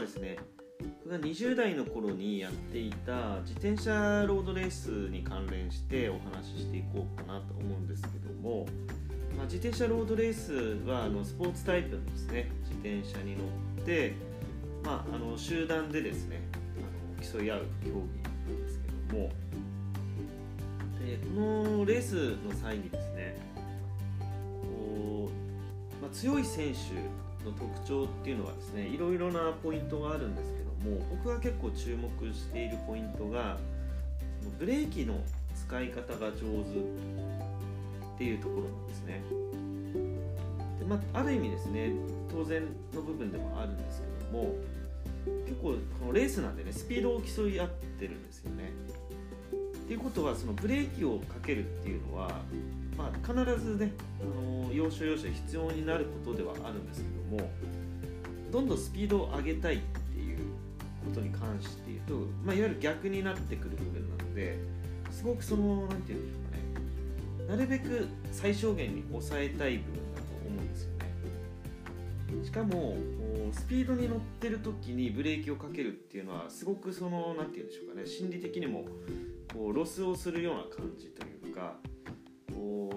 [0.00, 0.36] ですね。
[1.04, 8.66] 僕が20代の頃にやっていた自転車ロードレースに関連してお話ししていこうかなと思うんですけども、
[9.36, 13.44] まあ、自転車ロードレースはあのスポーツタイプのですね自転車に乗
[13.82, 14.14] って、
[14.82, 16.40] まあ、あの集団でですね
[16.78, 19.30] あの競い合う競技なんですけども
[21.04, 23.36] でこのレースの際にですね
[24.62, 33.58] こう、まあ、強い選手の特徴っていうのはですねいろいろなポイントがあるんですけども僕が結構注目しているポイントが
[34.58, 35.14] ブレーキの
[35.54, 36.42] 使い方が上手っ
[38.18, 39.22] ていうところなんですね。
[40.78, 41.92] で、まあ、ある意味ですね
[42.30, 42.62] 当然
[42.94, 44.54] の部分でもあるんですけども
[45.46, 48.70] 結構このレースなんでねスピードを競い合ってるんですよね。
[49.52, 52.30] っていうことはそのブレーキをかけるっていうのは
[53.00, 57.50] まあ、必ずね、あの要所要所必要になることではあるんですけども
[58.52, 60.38] どんどんスピードを上げたいっていう
[61.06, 64.58] ことに関して言うと、まあ、いわゆる逆になってくる部分なので
[65.10, 66.56] すごくその何て言うんでしょうか
[67.46, 72.44] ねなるべく最小限に抑えたい部分だと思うんですよね。
[72.44, 72.96] しかも
[73.52, 78.84] スピードに乗ってる時にブレーキをかけるっていうのはすごくその何て言うんでしょうかね心理的にも
[79.52, 81.74] こうロスをするような感じというか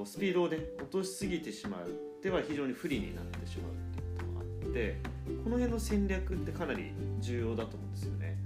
[0.06, 4.98] スピードをね落としすぎてしまうでは非常に不利になってしまうっていうことがあって
[5.44, 8.38] この辺の戦略ってかなり重要だと思うんですよね。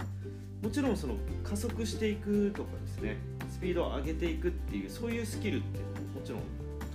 [0.62, 3.16] もちろんその加速していくとかですね
[3.48, 6.42] スピードを上げていくっていうそういうスキルっていうのももちろん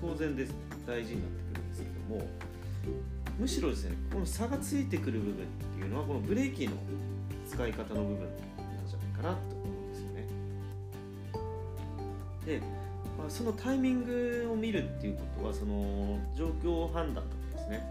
[0.01, 0.53] 当然です。
[0.85, 2.27] 大事になってくるんですけども
[3.39, 6.73] むしろですねこの差がついてくる部分っていうのはこのブレーキの
[7.49, 10.27] 使い方の部分なんじゃないかなと思うんですよね。
[12.45, 12.61] で
[13.23, 17.83] ま、そのタイミングを見るっていうことはその状況判断とかですね。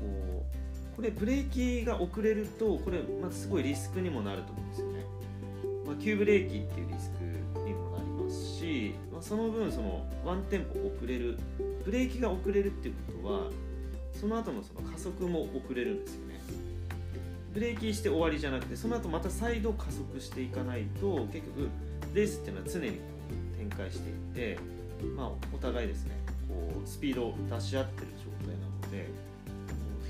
[0.00, 5.04] こうこれブレーキが遅れるとこれ、まあ、すごいリスクにもなると思うんですよね、
[5.84, 7.24] まあ、急ブレーキっていうリスク
[7.66, 11.36] にもなりますし、まあ、その分そのワンテンポ遅れる
[11.84, 13.50] ブレーキが遅れるっていうことは
[14.12, 16.40] その後のその加速も遅れるんですよね。
[17.52, 21.68] ブレーキして終わりじゃなくてその後また再度加速していかないと結局
[22.12, 23.00] レースっていうのは常に
[23.70, 24.58] 開していって、
[25.16, 26.16] まあ、お互いですね
[26.48, 29.08] こうスピードを出し合ってる状態なので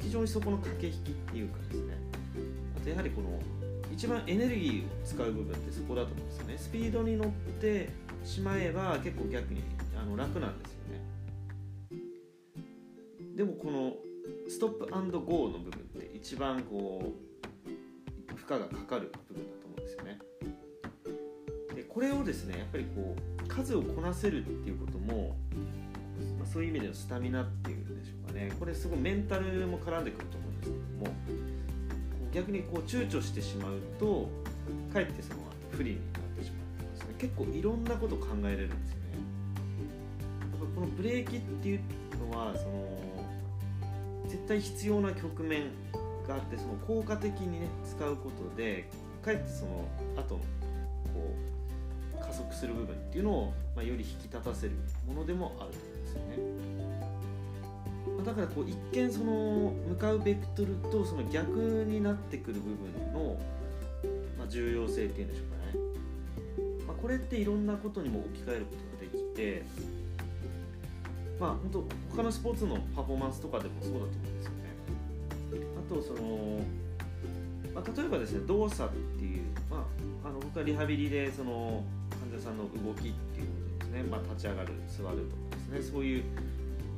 [0.03, 1.95] 非常にそこの駆け引きっていうかですね
[2.77, 3.41] あとやはりこの
[3.93, 6.55] 一番エネルギーを使う部分ってそこだと思うんですよね。
[6.59, 7.29] スピードに乗っ
[7.61, 7.91] て
[8.25, 9.63] しまえば結構逆に
[9.97, 11.01] あの楽なんですよね。
[13.37, 13.93] でもこの
[14.49, 14.87] ストップ
[15.21, 17.13] ゴーの部分って一番こ
[18.29, 20.19] う負荷がかかる部分だと思うんですよね。
[21.75, 25.37] でこれをですねやっぱりこう数をこなせるっていうことも、
[26.39, 28.53] まあ、そういう意味でのスタミナっていうんでしょうかね。
[28.59, 31.17] これすごいメンタルも絡んでくると思うんですけども
[32.33, 34.29] 逆にこう躊躇してしまうと
[34.93, 35.41] かえってその
[35.71, 39.05] 不利になってしまうですね結構いろんなこと考えれるんですよね。
[40.53, 41.81] だからこのブレーキっていう
[42.31, 43.05] のはその
[44.27, 45.65] 絶対必要な局面
[46.27, 48.89] があってその効果的にね使うことで
[49.23, 50.41] かえってその後の
[52.65, 54.73] する部分っていうのを、まあ、より引き立たせる
[55.07, 56.65] ものでもあると思うんですよね。
[58.25, 61.51] だからこう一見その向かうベクトルとその逆
[61.87, 63.37] になってくる部分の、
[64.39, 69.63] まあ、重要性っていうんでしょうかね、まあ、これっていろんなことにも置き換えることができて
[71.39, 71.85] まあ本当
[72.17, 74.65] 他のスポーツのパフォーマンスとかでもそうだと思うんですよね
[75.91, 76.61] あとその、
[77.75, 79.87] まあ、例えばですね動作っていう、ま
[80.25, 81.85] あ、あの僕はリハビリでその
[82.35, 83.15] 者さんの動きっていうこ
[83.79, 86.25] とですね、まあ、立ち上がる座るとかですねそういう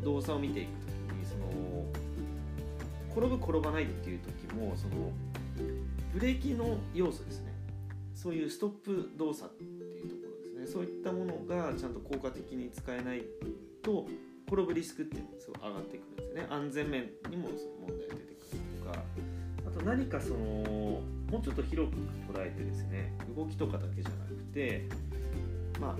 [0.02, 0.68] 動作を見ていく
[1.10, 1.84] 時にその
[3.10, 5.10] 転ぶ転ばないっていう時もその
[6.12, 7.52] ブレーキの要素ですね。
[8.14, 10.66] そういうストップ動作っていうところですね。
[10.66, 13.22] そういったものがちゃんと効果的に使えない
[13.82, 14.06] と
[14.46, 16.46] 転ぶリスクっていうのがすごい上がってくるんですね。
[16.50, 19.04] 安全面にもその問題が出てくるとか。
[19.66, 20.38] あと何かその
[21.30, 21.96] もうちょっと広く
[22.32, 24.88] 捉えてですね動きとかだけじゃなくて
[25.80, 25.96] まあ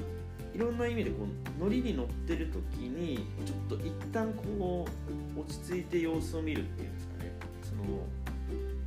[0.55, 1.27] いろんな意味でこ
[1.61, 4.87] うノリに乗ってる時にちょっと一旦こ
[5.37, 7.33] う落ち着いて様子を見るっていうんですかね。
[7.63, 7.85] その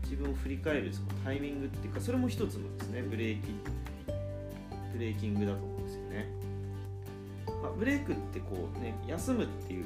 [0.04, 3.54] 自分を振り返るそのタイミングっていうかそれも一つのですねブレーキ
[4.94, 6.28] ブレーキングだと思うんですよね、
[7.62, 9.86] まあ、ブレークってこうね休むっていう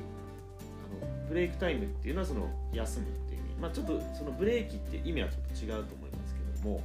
[1.02, 3.56] あのブレイクタイムっていうのはその休むっていう意味。
[3.62, 6.82] まあちょっとそのブレーキって意味はちょっと違うと思いますけども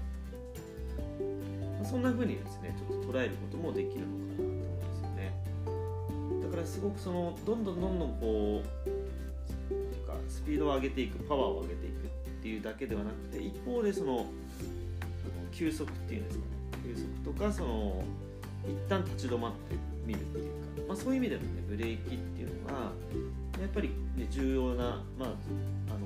[1.84, 5.32] そんな風にですねちょっと捉えることもできるのかなと思うんですよね。
[6.42, 8.88] だからすごくそのどんどんどんどんこう
[9.68, 12.08] ていうかスピードを上げていくパワーを上げていくっ
[12.42, 14.26] ていうだけではなくて一方でその
[15.52, 16.50] 休息っていうんですかね。
[16.84, 18.04] 休息とかその
[18.64, 19.76] 一旦立ち止まって
[20.06, 22.92] みるっていうか、まあ、そういう意味でもねブレーキっていうのは
[23.60, 25.28] やっぱり、ね、重要な、まあ
[25.94, 25.97] あ、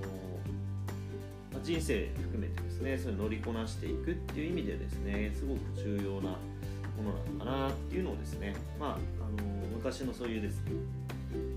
[1.62, 10.72] 人生含めてですねそれ乗りこなしていくっていう意味でですねすごく重要なものなのかなっていうのをですね、まあ、あの昔のそういうですね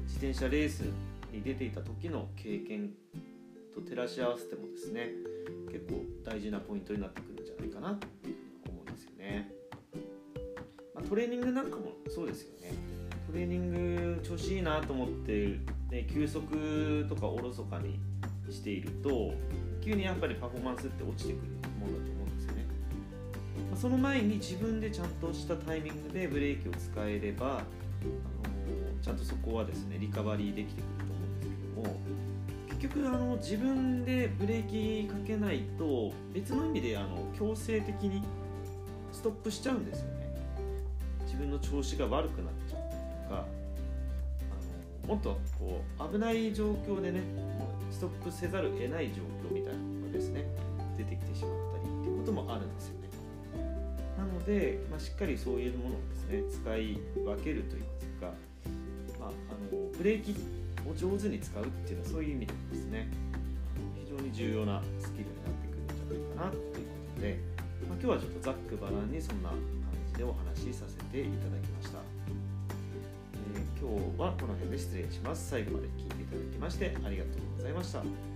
[0.04, 0.81] 自転車レース
[1.31, 2.92] に出ていた時の経験
[3.74, 5.10] と照らし合わせてもですね
[5.72, 8.36] 結構大事なポイントになってくるんじゃないかなっていうふうに
[8.69, 9.52] 思うんですよね、
[10.94, 12.74] まあ、トレーニングなんかもそうですよね。
[13.28, 15.60] トレーニング調子いいなと思って、
[15.90, 18.00] ね、休息とかおろそかに
[18.50, 19.34] していると
[19.85, 22.65] 急にやっぱりパフォーマンスって落ちてくるものだと思うんですよね、
[23.69, 27.63] まあ、その前に自分でちゃんとしたタイミングでブレーキを使えればあの
[28.99, 31.95] ちゃんとそこはですねリカバリーできてくると思うんですけども
[32.67, 38.23] 結局あの自分でブレーキかけないと別の意味であの強制的に
[39.11, 40.25] ストップしちゃうんですよね。
[41.25, 42.84] 自分の調子が悪くなっちゃったりとかあの
[45.07, 47.22] もっとこう危ない状況でね
[47.92, 50.46] ストップせざるを得ない状況みたいなのがですね
[50.98, 53.10] 出てきてしまったりっていうこともあるんですよね。
[54.18, 58.34] なので、まあ、しっかりそういうものをですね使い分けるといいますか、
[59.19, 60.36] まあ、あのブレーキ
[60.90, 63.07] を上手に使うっていうのはそういう意味でもですね
[63.96, 66.72] 非常に重要なスキルになってくるんじゃないかなというこ
[67.16, 67.40] とで、
[67.90, 69.60] まあ、今日はちょっとざっくばらんにそんな感
[70.07, 72.00] じでお話しさせていただきました、
[73.80, 75.50] 今日はこの辺で失礼します。
[75.50, 78.34] 最後まで聞いていただきましてありがとうございました。